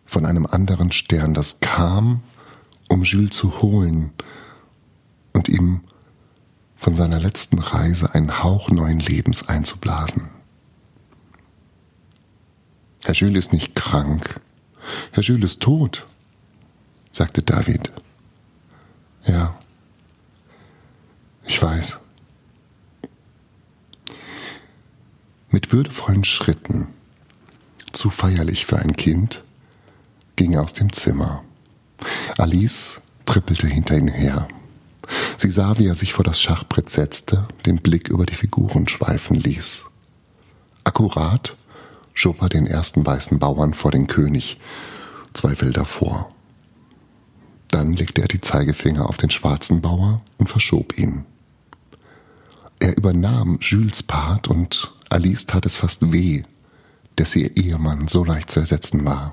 von 0.06 0.26
einem 0.26 0.46
anderen 0.46 0.92
Stern, 0.92 1.34
das 1.34 1.60
kam, 1.60 2.22
um 2.88 3.02
Jules 3.02 3.36
zu 3.36 3.60
holen 3.60 4.12
und 5.32 5.48
ihm 5.48 5.82
von 6.76 6.96
seiner 6.96 7.20
letzten 7.20 7.58
Reise 7.58 8.14
einen 8.14 8.42
Hauch 8.42 8.70
neuen 8.70 9.00
Lebens 9.00 9.48
einzublasen. 9.48 10.28
Herr 13.04 13.14
Jules 13.14 13.46
ist 13.46 13.52
nicht 13.52 13.74
krank. 13.74 14.40
Herr 15.12 15.22
Jules 15.22 15.52
ist 15.52 15.60
tot, 15.60 16.06
sagte 17.12 17.42
David. 17.42 17.92
Ja, 19.24 19.58
ich 21.44 21.60
weiß. 21.62 21.98
Mit 25.50 25.72
würdevollen 25.72 26.24
Schritten, 26.24 26.88
zu 27.92 28.10
feierlich 28.10 28.66
für 28.66 28.78
ein 28.78 28.94
Kind, 28.96 29.44
ging 30.36 30.52
er 30.52 30.62
aus 30.62 30.74
dem 30.74 30.92
Zimmer. 30.92 31.42
Alice 32.36 33.00
trippelte 33.26 33.66
hinter 33.66 33.96
ihm 33.96 34.08
her. 34.08 34.46
Sie 35.38 35.50
sah, 35.50 35.78
wie 35.78 35.86
er 35.86 35.94
sich 35.94 36.12
vor 36.12 36.24
das 36.24 36.40
Schachbrett 36.40 36.90
setzte, 36.90 37.48
den 37.66 37.78
Blick 37.78 38.08
über 38.08 38.26
die 38.26 38.34
Figuren 38.34 38.86
schweifen 38.88 39.36
ließ. 39.36 39.84
Akkurat 40.84 41.56
schob 42.12 42.42
er 42.42 42.48
den 42.48 42.66
ersten 42.66 43.06
weißen 43.06 43.38
Bauern 43.38 43.74
vor 43.74 43.90
den 43.90 44.06
König, 44.06 44.58
zwei 45.32 45.54
Felder 45.54 45.84
vor. 45.84 46.30
Dann 47.88 47.96
legte 47.96 48.20
er 48.20 48.28
die 48.28 48.42
Zeigefinger 48.42 49.08
auf 49.08 49.16
den 49.16 49.30
schwarzen 49.30 49.80
Bauer 49.80 50.20
und 50.36 50.46
verschob 50.50 50.98
ihn. 50.98 51.24
Er 52.80 52.94
übernahm 52.98 53.56
Jules 53.62 54.02
Part 54.02 54.46
und 54.46 54.92
Alice 55.08 55.46
tat 55.46 55.64
es 55.64 55.76
fast 55.76 56.12
weh, 56.12 56.42
dass 57.16 57.34
ihr 57.34 57.56
Ehemann 57.56 58.06
so 58.06 58.24
leicht 58.24 58.50
zu 58.50 58.60
ersetzen 58.60 59.06
war. 59.06 59.32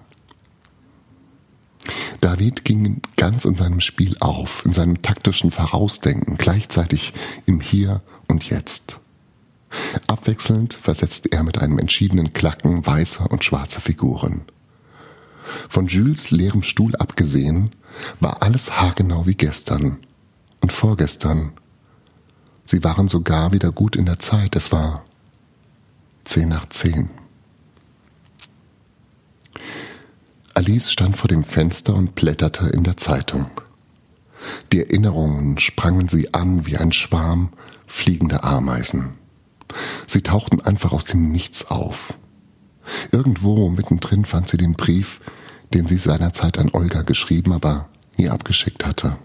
David 2.22 2.64
ging 2.64 3.02
ganz 3.18 3.44
in 3.44 3.56
seinem 3.58 3.82
Spiel 3.82 4.16
auf, 4.22 4.64
in 4.64 4.72
seinem 4.72 5.02
taktischen 5.02 5.52
Vorausdenken, 5.52 6.38
gleichzeitig 6.38 7.12
im 7.46 7.60
Hier 7.60 8.02
und 8.30 8.50
Jetzt. 8.50 9.02
Abwechselnd 10.08 10.76
versetzte 10.76 11.30
er 11.34 11.44
mit 11.44 11.58
einem 11.58 11.78
entschiedenen 11.78 12.32
Klacken 12.32 12.86
weiße 12.86 13.28
und 13.28 13.44
schwarze 13.44 13.82
Figuren. 13.82 14.46
Von 15.68 15.88
Jules 15.88 16.32
leerem 16.32 16.64
Stuhl 16.64 16.96
abgesehen, 16.96 17.72
war 18.20 18.42
alles 18.42 18.72
haargenau 18.72 19.26
wie 19.26 19.36
gestern 19.36 19.98
und 20.62 20.72
vorgestern. 20.72 21.54
Sie 22.66 22.84
waren 22.84 23.08
sogar 23.08 23.52
wieder 23.52 23.72
gut 23.72 23.96
in 23.96 24.06
der 24.06 24.20
Zeit, 24.20 24.56
es 24.56 24.72
war 24.72 25.06
zehn 26.24 26.50
nach 26.50 26.68
zehn. 26.70 27.10
Alice 30.56 30.92
stand 30.92 31.18
vor 31.18 31.28
dem 31.28 31.44
Fenster 31.44 31.94
und 31.94 32.16
blätterte 32.16 32.68
in 32.68 32.84
der 32.84 32.98
Zeitung. 32.98 33.50
Die 34.72 34.80
Erinnerungen 34.80 35.58
sprangen 35.58 36.08
sie 36.08 36.34
an 36.34 36.66
wie 36.66 36.78
ein 36.78 36.92
Schwarm 36.92 37.50
fliegender 37.86 38.44
Ameisen. 38.44 39.16
Sie 40.08 40.22
tauchten 40.22 40.62
einfach 40.62 40.92
aus 40.92 41.06
dem 41.06 41.32
Nichts 41.32 41.70
auf. 41.70 42.14
Irgendwo 43.12 43.70
mittendrin 43.70 44.26
fand 44.26 44.48
sie 44.48 44.58
den 44.58 44.74
Brief, 44.74 45.20
den 45.74 45.88
sie 45.88 45.98
seinerzeit 45.98 46.58
an 46.58 46.70
Olga 46.72 47.02
geschrieben, 47.02 47.54
aber 47.54 47.90
nie 48.18 48.30
abgeschickt 48.30 48.86
hatte. 48.86 49.18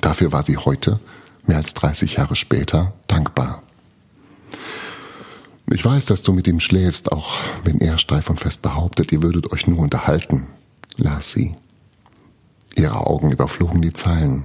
Dafür 0.00 0.32
war 0.32 0.42
sie 0.42 0.56
heute, 0.56 1.00
mehr 1.46 1.58
als 1.58 1.74
30 1.74 2.14
Jahre 2.16 2.36
später, 2.36 2.92
dankbar. 3.06 3.62
Ich 5.72 5.84
weiß, 5.84 6.06
dass 6.06 6.22
du 6.22 6.32
mit 6.32 6.46
ihm 6.46 6.60
schläfst, 6.60 7.10
auch 7.10 7.34
wenn 7.64 7.80
er 7.80 7.98
steif 7.98 8.30
und 8.30 8.40
fest 8.40 8.62
behauptet, 8.62 9.10
ihr 9.12 9.22
würdet 9.22 9.52
euch 9.52 9.66
nur 9.66 9.80
unterhalten, 9.80 10.46
las 10.96 11.32
sie. 11.32 11.56
Ihre 12.76 13.06
Augen 13.06 13.32
überflogen 13.32 13.82
die 13.82 13.92
Zeilen. 13.92 14.44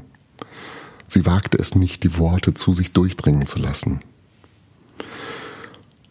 Sie 1.05 1.25
wagte 1.25 1.57
es 1.59 1.75
nicht, 1.75 2.03
die 2.03 2.17
Worte 2.17 2.53
zu 2.53 2.73
sich 2.73 2.93
durchdringen 2.93 3.45
zu 3.45 3.59
lassen. 3.59 3.99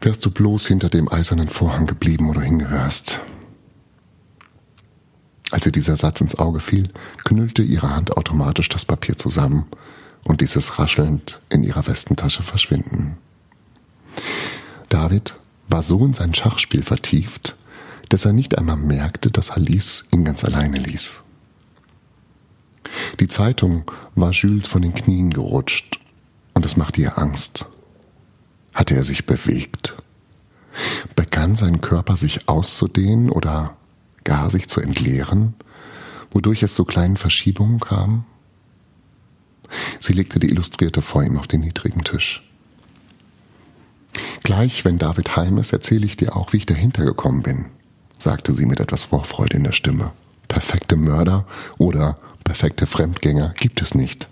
Wärst 0.01 0.25
du 0.25 0.31
bloß 0.31 0.67
hinter 0.67 0.91
dem 0.91 1.11
eisernen 1.11 1.49
Vorhang 1.49 1.87
geblieben 1.87 2.31
oder 2.31 2.43
hingehörst. 2.43 3.21
Als 5.50 5.66
ihr 5.66 5.73
dieser 5.73 5.97
Satz 5.97 6.21
ins 6.21 6.38
Auge 6.38 6.61
fiel, 6.61 6.88
knüllte 7.25 7.62
ihre 7.62 7.90
Hand 7.90 8.16
automatisch 8.16 8.69
das 8.69 8.85
Papier 8.85 9.19
zusammen 9.19 9.66
und 10.25 10.40
ließ 10.40 10.57
es 10.57 10.78
raschelnd 10.78 11.40
in 11.49 11.64
ihrer 11.64 11.87
Westentasche 11.87 12.42
verschwinden. 12.42 13.16
David 14.88 15.35
war 15.69 15.83
so 15.83 16.04
in 16.04 16.14
sein 16.14 16.35
Schachspiel 16.35 16.83
vertieft, 16.83 17.57
dass 18.09 18.25
er 18.25 18.33
nicht 18.33 18.59
einmal 18.59 18.76
merkte, 18.76 19.30
dass 19.30 19.50
Alice 19.50 20.04
ihn 20.11 20.25
ganz 20.25 20.45
alleine 20.45 20.78
ließ. 20.78 21.21
Die 23.19 23.28
Zeitung 23.28 23.90
war 24.14 24.33
Jules 24.33 24.66
von 24.66 24.83
den 24.83 24.95
Knien 24.95 25.30
gerutscht 25.30 26.00
und 26.54 26.64
es 26.64 26.76
machte 26.76 27.00
ihr 27.00 27.19
Angst. 27.19 27.66
Hatte 28.75 28.95
er 28.95 29.04
sich 29.04 29.26
bewegt? 29.26 29.97
Begann 31.16 31.57
sein 31.57 31.80
Körper 31.80 32.16
sich 32.16 32.49
auszudehnen 32.49 33.30
oder 33.30 33.76
gar 34.31 34.49
sich 34.49 34.69
zu 34.69 34.81
entleeren, 34.81 35.55
wodurch 36.31 36.63
es 36.63 36.77
zu 36.77 36.85
kleinen 36.85 37.17
Verschiebungen 37.17 37.81
kam? 37.81 38.25
Sie 39.99 40.13
legte 40.13 40.39
die 40.39 40.51
Illustrierte 40.51 41.03
vor 41.03 41.25
ihm 41.25 41.37
auf 41.37 41.49
den 41.49 41.63
niedrigen 41.63 42.05
Tisch. 42.05 42.49
Gleich, 44.45 44.85
wenn 44.85 44.99
David 44.99 45.35
heim 45.35 45.59
ist, 45.59 45.73
erzähle 45.73 46.07
ich 46.07 46.17
dir 46.17 46.37
auch, 46.37 46.53
wie 46.53 46.59
ich 46.59 46.67
dahinter 46.67 47.05
gekommen 47.05 47.43
bin, 47.43 47.67
sagte 48.21 48.55
sie 48.55 48.67
mit 48.67 48.79
etwas 48.79 49.03
Vorfreude 49.03 49.57
in 49.57 49.65
der 49.65 49.73
Stimme. 49.73 50.13
Perfekte 50.47 50.95
Mörder 50.95 51.45
oder 51.79 52.17
perfekte 52.45 52.87
Fremdgänger 52.87 53.55
gibt 53.59 53.83
es 53.83 53.97
nicht. 53.97 54.29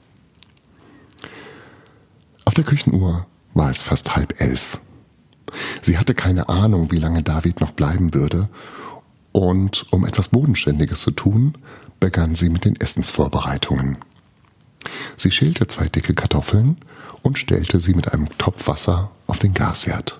Auf 2.44 2.54
der 2.54 2.62
Küchenuhr 2.62 3.26
war 3.52 3.70
es 3.70 3.82
fast 3.82 4.14
halb 4.14 4.40
elf. 4.40 4.78
Sie 5.82 5.98
hatte 5.98 6.14
keine 6.14 6.48
Ahnung, 6.48 6.92
wie 6.92 7.00
lange 7.00 7.24
David 7.24 7.60
noch 7.60 7.72
bleiben 7.72 8.14
würde, 8.14 8.48
und 9.38 9.86
um 9.92 10.04
etwas 10.04 10.28
Bodenständiges 10.28 11.02
zu 11.02 11.12
tun, 11.12 11.56
begann 12.00 12.34
sie 12.34 12.48
mit 12.48 12.64
den 12.64 12.74
Essensvorbereitungen. 12.74 13.96
Sie 15.16 15.30
schälte 15.30 15.68
zwei 15.68 15.88
dicke 15.88 16.12
Kartoffeln 16.12 16.76
und 17.22 17.38
stellte 17.38 17.78
sie 17.78 17.94
mit 17.94 18.12
einem 18.12 18.28
Topf 18.38 18.66
Wasser 18.66 19.12
auf 19.28 19.38
den 19.38 19.54
Gasherd. 19.54 20.18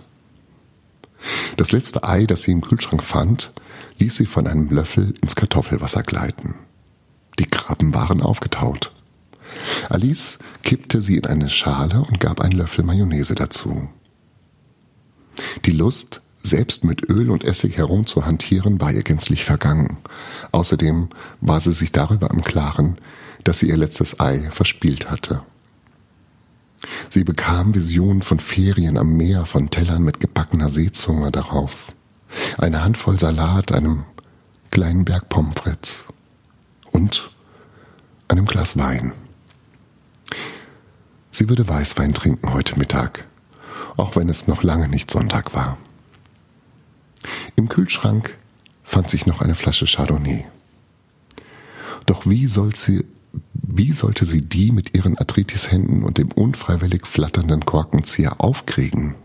Das 1.57 1.73
letzte 1.73 2.05
Ei, 2.05 2.27
das 2.27 2.43
sie 2.43 2.53
im 2.53 2.61
Kühlschrank 2.61 3.03
fand, 3.03 3.51
ließ 3.99 4.15
sie 4.15 4.27
von 4.27 4.47
einem 4.47 4.69
Löffel 4.69 5.15
ins 5.21 5.35
Kartoffelwasser 5.35 6.05
gleiten. 6.05 6.55
Die 7.41 7.47
Krabben 7.47 7.93
waren 7.95 8.23
aufgetaut. 8.23 8.93
Alice 9.89 10.39
kippte 10.63 11.03
sie 11.03 11.17
in 11.17 11.27
eine 11.27 11.51
Schale 11.51 12.03
und 12.03 12.21
gab 12.21 12.41
einen 12.41 12.57
Löffel 12.57 12.85
Mayonnaise 12.85 13.35
dazu. 13.35 13.89
Die 15.65 15.73
Lust, 15.73 16.21
selbst 16.49 16.85
mit 16.85 17.09
Öl 17.09 17.31
und 17.31 17.45
Essig 17.45 17.77
herumzuhantieren, 17.77 18.81
war 18.81 18.93
ihr 18.93 19.03
gänzlich 19.03 19.45
vergangen. 19.45 19.99
Außerdem 20.53 21.09
war 21.41 21.61
sie 21.61 21.73
sich 21.73 21.93
darüber 21.93 22.31
im 22.31 22.43
Klaren, 22.43 22.97
dass 23.45 23.61
sie 23.61 23.69
ihr 23.69 23.77
letztes 23.77 24.21
Ei 24.21 24.51
verspielt 24.51 25.11
hatte. 25.11 25.43
Sie 27.11 27.25
bekam 27.25 27.75
Visionen 27.75 28.23
von 28.23 28.41
Ferien 28.41 28.97
am 28.99 29.17
Meer, 29.17 29.47
von 29.47 29.71
Tellern 29.71 30.03
mit 30.03 30.21
gebackener 30.21 30.69
Seezunge 30.69 31.31
darauf, 31.31 31.93
eine 32.59 32.85
Handvoll 32.85 33.19
Salat, 33.19 33.73
einem 33.73 34.05
kleinen 34.71 35.05
Berg 35.05 35.29
Pommes 35.29 35.55
frites 35.57 36.05
und 36.93 37.31
einem 38.29 38.47
Glas 38.47 38.77
Wein. 38.77 39.13
Sie 41.33 41.49
würde 41.49 41.69
Weißwein 41.69 42.15
trinken 42.15 42.53
heute 42.53 42.79
Mittag, 42.79 43.27
auch 43.97 44.17
wenn 44.17 44.29
es 44.29 44.47
noch 44.47 44.63
lange 44.63 44.89
nicht 44.89 45.11
Sonntag 45.11 45.55
war. 45.55 45.79
Im 47.59 47.69
Kühlschrank 47.69 48.39
fand 48.85 49.11
sich 49.11 49.27
noch 49.27 49.41
eine 49.41 49.57
Flasche 49.57 49.87
Chardonnay. 49.87 50.45
Doch 52.07 52.25
wie 52.25 52.47
soll 52.47 52.77
sie 52.77 53.05
wie 53.53 53.91
sollte 53.91 54.25
sie 54.25 54.43
die 54.43 54.71
mit 54.71 54.95
ihren 54.95 55.19
Arthritishänden 55.19 56.05
und 56.05 56.19
dem 56.19 56.31
unfreiwillig 56.31 57.05
flatternden 57.05 57.67
Korkenzieher 57.67 58.41
aufkriegen? 58.41 59.17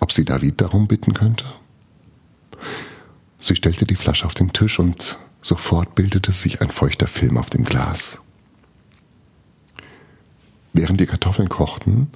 Ob 0.00 0.10
sie 0.10 0.24
David 0.24 0.62
darum 0.62 0.88
bitten 0.88 1.12
könnte? 1.12 1.44
Sie 3.38 3.56
stellte 3.56 3.84
die 3.84 3.94
Flasche 3.94 4.24
auf 4.24 4.32
den 4.32 4.54
Tisch 4.54 4.78
und 4.78 5.18
sofort 5.42 5.94
bildete 5.94 6.32
sich 6.32 6.62
ein 6.62 6.70
feuchter 6.70 7.08
Film 7.08 7.36
auf 7.36 7.50
dem 7.50 7.64
Glas. 7.64 8.20
Während 10.72 10.98
die 10.98 11.06
Kartoffeln 11.06 11.50
kochten, 11.50 12.08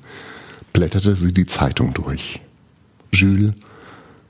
blätterte 0.73 1.17
sie 1.17 1.35
die 1.35 1.47
Zeitung 1.47 1.93
durch. 1.93 2.41
Jules 3.13 3.53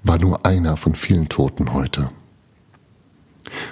war 0.03 0.19
nur 0.19 0.47
einer 0.47 0.77
von 0.77 0.95
vielen 0.95 1.29
Toten 1.29 1.73
heute. 1.73 2.11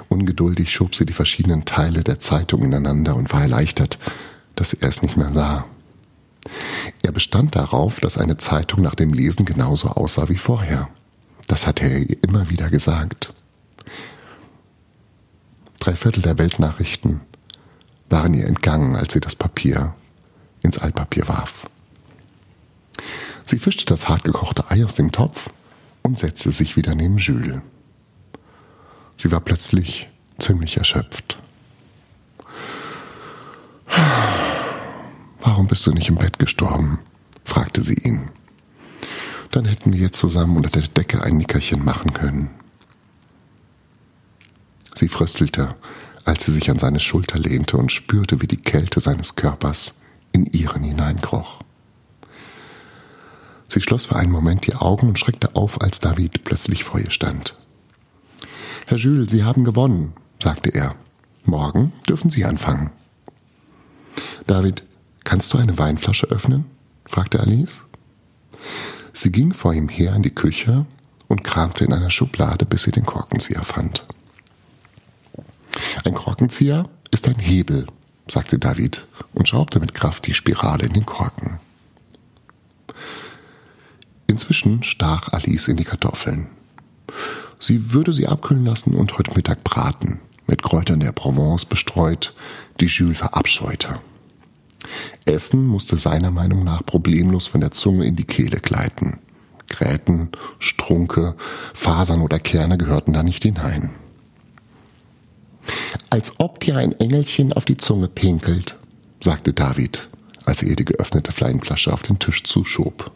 Ungeduldig 0.08 0.72
schob 0.72 0.94
sie 0.94 1.06
die 1.06 1.12
verschiedenen 1.12 1.64
Teile 1.64 2.02
der 2.02 2.20
Zeitung 2.20 2.62
ineinander 2.62 3.14
und 3.16 3.32
war 3.32 3.42
erleichtert, 3.42 3.98
dass 4.54 4.72
er 4.72 4.88
es 4.88 5.02
nicht 5.02 5.16
mehr 5.16 5.32
sah. 5.32 5.66
Er 7.02 7.12
bestand 7.12 7.56
darauf, 7.56 8.00
dass 8.00 8.18
eine 8.18 8.36
Zeitung 8.36 8.82
nach 8.82 8.94
dem 8.94 9.12
Lesen 9.12 9.44
genauso 9.44 9.88
aussah 9.88 10.28
wie 10.28 10.38
vorher. 10.38 10.88
Das 11.46 11.66
hatte 11.66 11.84
er 11.84 11.98
ihr 11.98 12.16
immer 12.22 12.48
wieder 12.48 12.70
gesagt. 12.70 13.32
Drei 15.78 15.94
Viertel 15.94 16.22
der 16.22 16.38
Weltnachrichten 16.38 17.20
waren 18.08 18.34
ihr 18.34 18.46
entgangen, 18.46 18.96
als 18.96 19.12
sie 19.12 19.20
das 19.20 19.36
Papier 19.36 19.94
ins 20.62 20.78
Altpapier 20.78 21.28
warf. 21.28 21.66
Sie 23.44 23.58
fischte 23.58 23.84
das 23.84 24.08
hartgekochte 24.08 24.70
Ei 24.70 24.84
aus 24.84 24.96
dem 24.96 25.12
Topf 25.12 25.50
und 26.06 26.18
setzte 26.18 26.52
sich 26.52 26.76
wieder 26.76 26.94
neben 26.94 27.18
Jules. 27.18 27.60
Sie 29.16 29.32
war 29.32 29.40
plötzlich 29.40 30.08
ziemlich 30.38 30.76
erschöpft. 30.76 31.38
Warum 35.40 35.66
bist 35.66 35.84
du 35.86 35.92
nicht 35.92 36.08
im 36.08 36.16
Bett 36.16 36.38
gestorben? 36.38 37.00
fragte 37.44 37.82
sie 37.82 37.94
ihn. 37.94 38.28
Dann 39.50 39.64
hätten 39.64 39.92
wir 39.92 40.00
jetzt 40.00 40.18
zusammen 40.18 40.56
unter 40.56 40.70
der 40.70 40.86
Decke 40.88 41.22
ein 41.22 41.38
Nickerchen 41.38 41.84
machen 41.84 42.12
können. 42.12 42.50
Sie 44.94 45.08
fröstelte, 45.08 45.74
als 46.24 46.44
sie 46.44 46.52
sich 46.52 46.70
an 46.70 46.78
seine 46.78 47.00
Schulter 47.00 47.38
lehnte 47.38 47.76
und 47.78 47.90
spürte, 47.90 48.42
wie 48.42 48.46
die 48.46 48.56
Kälte 48.56 49.00
seines 49.00 49.34
Körpers 49.34 49.94
in 50.32 50.46
ihren 50.46 50.82
hineinkroch. 50.82 51.60
Sie 53.68 53.80
schloss 53.80 54.06
für 54.06 54.16
einen 54.16 54.32
Moment 54.32 54.66
die 54.66 54.74
Augen 54.74 55.08
und 55.08 55.18
schreckte 55.18 55.56
auf, 55.56 55.80
als 55.80 56.00
David 56.00 56.44
plötzlich 56.44 56.84
vor 56.84 57.00
ihr 57.00 57.10
stand. 57.10 57.56
Herr 58.86 58.98
Jules, 58.98 59.30
Sie 59.30 59.44
haben 59.44 59.64
gewonnen, 59.64 60.12
sagte 60.42 60.70
er. 60.70 60.94
Morgen 61.44 61.92
dürfen 62.08 62.30
Sie 62.30 62.44
anfangen. 62.44 62.90
David, 64.46 64.84
kannst 65.24 65.52
du 65.52 65.58
eine 65.58 65.78
Weinflasche 65.78 66.26
öffnen? 66.26 66.64
fragte 67.04 67.40
Alice. 67.40 67.84
Sie 69.12 69.32
ging 69.32 69.52
vor 69.52 69.74
ihm 69.74 69.88
her 69.88 70.14
in 70.14 70.22
die 70.22 70.34
Küche 70.34 70.86
und 71.28 71.44
kramte 71.44 71.84
in 71.84 71.92
einer 71.92 72.10
Schublade, 72.10 72.66
bis 72.66 72.84
sie 72.84 72.92
den 72.92 73.06
Korkenzieher 73.06 73.64
fand. 73.64 74.04
Ein 76.04 76.14
Korkenzieher 76.14 76.88
ist 77.10 77.28
ein 77.28 77.38
Hebel, 77.38 77.86
sagte 78.28 78.58
David 78.58 79.04
und 79.34 79.48
schraubte 79.48 79.80
mit 79.80 79.94
Kraft 79.94 80.26
die 80.26 80.34
Spirale 80.34 80.84
in 80.84 80.92
den 80.92 81.06
Korken. 81.06 81.58
Inzwischen 84.26 84.82
stach 84.82 85.32
Alice 85.32 85.68
in 85.68 85.76
die 85.76 85.84
Kartoffeln. 85.84 86.48
Sie 87.58 87.92
würde 87.92 88.12
sie 88.12 88.26
abkühlen 88.26 88.64
lassen 88.64 88.94
und 88.94 89.16
heute 89.18 89.34
Mittag 89.34 89.64
braten, 89.64 90.20
mit 90.46 90.62
Kräutern 90.62 91.00
der 91.00 91.12
Provence 91.12 91.64
bestreut, 91.64 92.34
die 92.80 92.86
Jules 92.86 93.18
verabscheute. 93.18 94.00
Essen 95.24 95.66
musste 95.66 95.96
seiner 95.96 96.30
Meinung 96.30 96.64
nach 96.64 96.84
problemlos 96.84 97.46
von 97.46 97.60
der 97.60 97.72
Zunge 97.72 98.06
in 98.06 98.16
die 98.16 98.24
Kehle 98.24 98.60
gleiten. 98.60 99.18
Gräten, 99.68 100.30
Strunke, 100.58 101.34
Fasern 101.74 102.20
oder 102.20 102.38
Kerne 102.38 102.78
gehörten 102.78 103.12
da 103.12 103.22
nicht 103.22 103.42
hinein. 103.42 103.90
Als 106.10 106.38
ob 106.38 106.60
dir 106.60 106.76
ein 106.76 106.92
Engelchen 106.92 107.52
auf 107.52 107.64
die 107.64 107.76
Zunge 107.76 108.06
pinkelt, 108.06 108.76
sagte 109.20 109.52
David, 109.52 110.08
als 110.44 110.62
er 110.62 110.68
ihr 110.68 110.76
die 110.76 110.84
geöffnete 110.84 111.32
Fleinflasche 111.32 111.92
auf 111.92 112.02
den 112.02 112.18
Tisch 112.20 112.44
zuschob. 112.44 113.10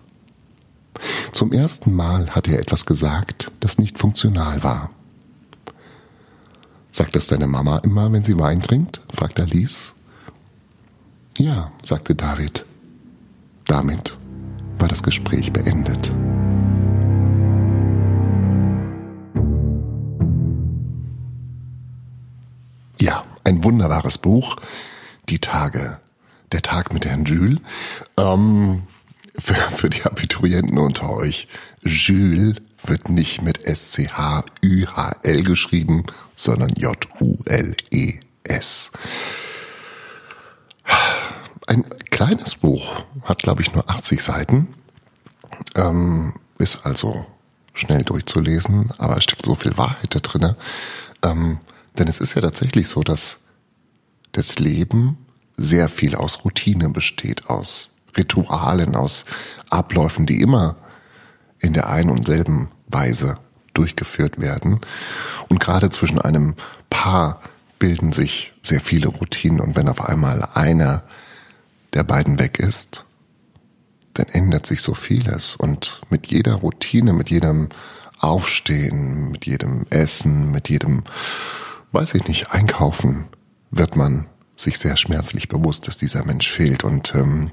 Zum 1.33 1.53
ersten 1.53 1.95
Mal 1.95 2.31
hatte 2.31 2.53
er 2.53 2.61
etwas 2.61 2.87
gesagt, 2.87 3.51
das 3.61 3.79
nicht 3.79 3.99
funktional 3.99 4.63
war. 4.63 4.91
Sagt 6.93 7.15
das 7.15 7.29
deine 7.29 7.47
Mama 7.47 7.79
immer, 7.79 8.13
wenn 8.13 8.25
sie 8.25 8.39
Wein 8.39 8.61
trinkt? 8.61 9.01
fragte 9.15 9.43
Alice. 9.43 9.95
Ja, 11.39 11.73
sagte 11.83 12.15
David. 12.15 12.65
Damit 13.67 14.17
war 14.79 14.89
das 14.89 15.03
Gespräch 15.03 15.53
beendet. 15.53 16.13
Ja, 23.01 23.25
ein 23.45 23.65
wunderbares 23.65 24.19
Buch. 24.19 24.57
Die 25.29 25.39
Tage, 25.39 25.99
der 26.53 26.63
Tag 26.63 26.93
mit 26.93 27.07
Herrn 27.07 27.25
Jules. 27.25 27.61
Ähm, 28.17 28.83
für, 29.41 29.55
für 29.55 29.91
die 29.91 30.05
Abiturienten 30.05 30.79
unter 30.79 31.11
euch. 31.11 31.49
Jules 31.83 32.57
wird 32.85 33.09
nicht 33.09 33.43
mit 33.43 33.65
S-C-H-U-H-L 33.65 35.43
geschrieben, 35.43 36.05
sondern 36.37 36.71
J-U-L-E-S. 36.77 38.21
Ein 41.67 41.85
kleines 42.11 42.55
Buch, 42.57 43.05
hat 43.25 43.41
glaube 43.41 43.63
ich 43.63 43.73
nur 43.75 43.89
80 43.91 44.23
Seiten, 44.23 44.69
ähm, 45.77 46.35
ist 46.59 46.85
also 46.85 47.27
schnell 47.75 48.03
durchzulesen, 48.03 48.93
aber 48.99 49.17
es 49.17 49.25
steckt 49.25 49.47
so 49.47 49.55
viel 49.55 49.77
Wahrheit 49.77 50.15
da 50.15 50.21
drin. 50.21 50.55
Ähm, 51.23 51.61
denn 51.99 52.09
es 52.09 52.19
ist 52.21 52.35
ja 52.35 52.43
tatsächlich 52.43 52.89
so, 52.89 53.03
dass 53.03 53.39
das 54.33 54.59
Leben 54.59 55.19
sehr 55.57 55.89
viel 55.89 56.15
aus 56.15 56.45
Routine 56.45 56.89
besteht, 56.91 57.49
aus 57.49 57.91
Ritualen, 58.17 58.97
aus 58.97 59.25
Abläufen, 59.71 60.27
die 60.27 60.41
immer 60.41 60.77
in 61.59 61.73
der 61.73 61.89
einen 61.89 62.11
und 62.11 62.27
selben 62.27 62.71
Weise 62.87 63.39
durchgeführt 63.75 64.41
werden. 64.41 64.81
Und 65.49 65.61
gerade 65.61 65.91
zwischen 65.91 66.21
einem 66.21 66.55
Paar 66.89 67.41
bilden 67.79 68.13
sich 68.13 68.53
sehr 68.63 68.81
viele 68.81 69.09
Routinen. 69.09 69.61
Und 69.61 69.77
wenn 69.77 69.89
auf 69.89 70.09
einmal 70.09 70.49
einer 70.55 71.03
der 71.95 72.05
beiden 72.05 72.39
weg 72.39 72.59
ist, 72.59 73.05
dann 74.15 74.27
ändert 74.29 74.67
sich 74.67 74.83
so 74.83 74.95
vieles. 74.95 75.57
Und 75.57 76.01
mit 76.11 76.29
jeder 76.29 76.55
Routine, 76.55 77.13
mit 77.13 77.31
jedem 77.31 77.69
Aufstehen, 78.19 79.31
mit 79.31 79.47
jedem 79.47 79.87
Essen, 79.91 80.51
mit 80.51 80.69
jedem, 80.69 81.05
weiß 81.93 82.15
ich 82.15 82.27
nicht, 82.29 82.53
Einkaufen, 82.53 83.27
wird 83.71 83.97
man 83.97 84.27
sich 84.57 84.79
sehr 84.79 84.97
schmerzlich 84.97 85.49
bewusst, 85.49 85.89
dass 85.89 85.97
dieser 85.97 86.25
Mensch 86.25 86.51
fehlt. 86.51 86.85
Und 86.85 87.15
ähm, 87.15 87.51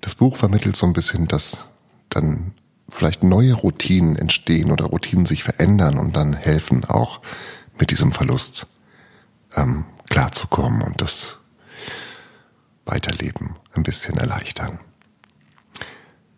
das 0.00 0.14
Buch 0.14 0.36
vermittelt 0.36 0.76
so 0.76 0.86
ein 0.86 0.92
bisschen, 0.92 1.26
dass 1.28 1.68
dann 2.08 2.54
vielleicht 2.88 3.22
neue 3.22 3.54
Routinen 3.54 4.16
entstehen 4.16 4.70
oder 4.70 4.86
Routinen 4.86 5.26
sich 5.26 5.44
verändern 5.44 5.98
und 5.98 6.16
dann 6.16 6.32
helfen 6.32 6.84
auch 6.84 7.20
mit 7.78 7.90
diesem 7.90 8.12
Verlust 8.12 8.66
ähm, 9.56 9.84
klarzukommen 10.08 10.82
und 10.82 11.00
das 11.00 11.38
Weiterleben 12.86 13.56
ein 13.74 13.82
bisschen 13.82 14.16
erleichtern. 14.16 14.80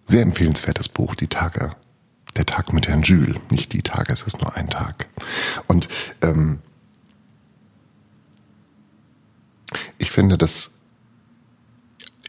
Sehr 0.07 0.23
empfehlenswertes 0.23 0.88
Buch, 0.88 1.14
die 1.14 1.29
Tage. 1.29 1.70
Der 2.37 2.46
Tag 2.46 2.73
mit 2.73 2.88
Herrn 2.88 3.03
Jules, 3.03 3.37
nicht 3.51 3.73
die 3.73 3.83
Tage, 3.83 4.12
es 4.12 4.23
ist 4.23 4.40
nur 4.40 4.57
ein 4.57 4.68
Tag. 4.68 5.07
Und 5.68 5.88
ähm, 6.23 6.59
finde, 10.20 10.37
dass 10.37 10.73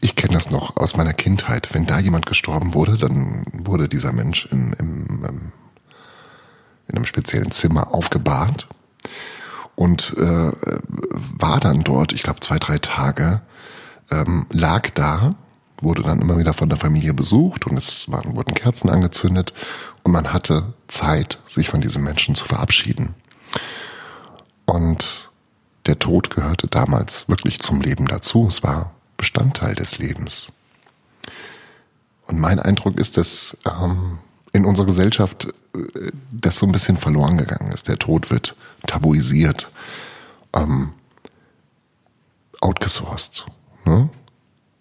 ich 0.02 0.16
kenne 0.16 0.34
das 0.34 0.50
noch 0.50 0.76
aus 0.76 0.96
meiner 0.96 1.14
Kindheit. 1.14 1.72
Wenn 1.72 1.86
da 1.86 2.00
jemand 2.00 2.26
gestorben 2.26 2.74
wurde, 2.74 2.96
dann 2.96 3.44
wurde 3.52 3.88
dieser 3.88 4.12
Mensch 4.12 4.46
in, 4.46 4.72
im, 4.74 5.52
in 6.88 6.96
einem 6.96 7.06
speziellen 7.06 7.52
Zimmer 7.52 7.94
aufgebahrt 7.94 8.68
und 9.76 10.14
äh, 10.18 10.50
war 11.38 11.60
dann 11.60 11.84
dort, 11.84 12.12
ich 12.12 12.24
glaube 12.24 12.40
zwei, 12.40 12.58
drei 12.58 12.78
Tage, 12.78 13.42
ähm, 14.10 14.46
lag 14.50 14.90
da, 14.90 15.36
wurde 15.80 16.02
dann 16.02 16.20
immer 16.20 16.36
wieder 16.36 16.52
von 16.52 16.68
der 16.68 16.78
Familie 16.78 17.14
besucht 17.14 17.68
und 17.68 17.76
es 17.76 18.10
waren, 18.10 18.34
wurden 18.34 18.54
Kerzen 18.54 18.90
angezündet 18.90 19.54
und 20.02 20.10
man 20.10 20.32
hatte 20.32 20.74
Zeit, 20.88 21.38
sich 21.46 21.68
von 21.68 21.80
diesem 21.80 22.02
Menschen 22.02 22.34
zu 22.34 22.44
verabschieden. 22.44 23.14
Und 24.64 25.30
der 25.86 26.00
Tod 26.00 26.30
gehörte 26.30 26.66
damals 26.66 27.28
wirklich 27.28 27.60
zum 27.60 27.80
Leben 27.80 28.08
dazu. 28.08 28.48
Es 28.48 28.64
war 28.64 28.92
Bestandteil 29.22 29.76
des 29.76 29.98
Lebens. 29.98 30.50
Und 32.26 32.40
mein 32.40 32.58
Eindruck 32.58 32.98
ist, 32.98 33.16
dass 33.16 33.56
ähm, 33.64 34.18
in 34.52 34.64
unserer 34.64 34.86
Gesellschaft 34.86 35.46
äh, 35.76 36.10
das 36.32 36.56
so 36.56 36.66
ein 36.66 36.72
bisschen 36.72 36.96
verloren 36.96 37.38
gegangen 37.38 37.70
ist. 37.70 37.86
Der 37.86 38.00
Tod 38.00 38.30
wird 38.30 38.56
tabuisiert, 38.84 39.70
ähm, 40.52 40.94
outgesourced. 42.60 43.46
Ne? 43.84 44.08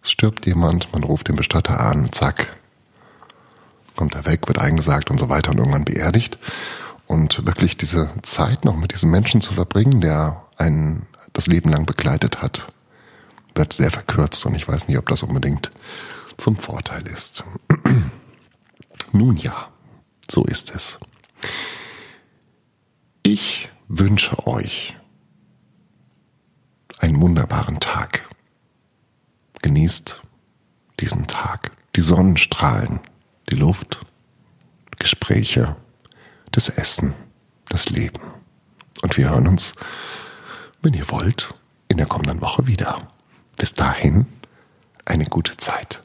Es 0.02 0.10
stirbt 0.10 0.48
jemand, 0.48 0.92
man 0.92 1.04
ruft 1.04 1.28
den 1.28 1.36
Bestatter 1.36 1.80
an, 1.80 2.12
zack, 2.12 2.58
kommt 3.96 4.16
er 4.16 4.26
weg, 4.26 4.48
wird 4.48 4.58
eingesagt 4.58 5.12
und 5.12 5.20
so 5.20 5.30
weiter 5.30 5.52
und 5.52 5.60
irgendwann 5.60 5.86
beerdigt. 5.86 6.40
Und 7.06 7.46
wirklich 7.46 7.78
diese 7.78 8.10
Zeit 8.24 8.66
noch 8.66 8.76
mit 8.76 8.92
diesem 8.92 9.12
Menschen 9.12 9.40
zu 9.40 9.54
verbringen, 9.54 10.02
der 10.02 10.42
einen 10.58 11.06
das 11.32 11.46
Leben 11.46 11.70
lang 11.70 11.86
begleitet 11.86 12.42
hat, 12.42 12.74
wird 13.56 13.74
sehr 13.74 13.92
verkürzt 13.92 14.46
und 14.46 14.56
ich 14.56 14.68
weiß 14.68 14.88
nicht, 14.88 14.98
ob 14.98 15.08
das 15.10 15.24
unbedingt 15.24 15.72
zum 16.38 16.58
Vorteil 16.58 17.06
ist. 17.08 17.44
Nun 19.12 19.38
ja, 19.38 19.70
so 20.30 20.44
ist 20.44 20.74
es. 20.76 20.98
Ich 23.24 23.70
wünsche 23.88 24.48
euch 24.48 24.96
einen 27.00 27.20
wunderbaren 27.22 27.80
Tag. 27.80 28.28
Genießt 29.62 30.22
diesen 31.00 31.28
Tag, 31.28 31.72
die 31.96 32.02
Sonnenstrahlen, 32.02 33.00
die 33.50 33.56
Luft, 33.56 34.06
Gespräche, 34.98 35.76
das 36.52 36.70
Essen, 36.70 37.14
das 37.70 37.90
Leben. 37.90 38.22
Und 39.02 39.18
wir 39.18 39.30
hören 39.30 39.48
uns, 39.48 39.74
wenn 40.82 40.94
ihr 40.94 41.10
wollt, 41.10 41.54
in 41.88 41.98
der 41.98 42.06
kommenden 42.06 42.42
Woche 42.42 42.68
wieder. 42.68 43.08
Bis 43.62 43.76
dahin 43.76 44.26
eine 45.06 45.26
gute 45.26 45.56
Zeit. 45.56 46.02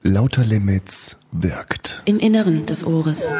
Lauter 0.00 0.44
Limits 0.44 1.16
wirkt. 1.32 2.02
Im 2.04 2.20
Inneren 2.20 2.66
des 2.66 2.86
Ohres. 2.86 3.34